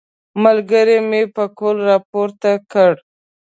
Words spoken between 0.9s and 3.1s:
مې پکول راپورته کړ.